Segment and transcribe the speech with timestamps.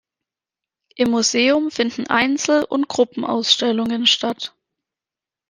[0.95, 4.55] Im Museum finden Einzel- und Gruppenausstellungen statt.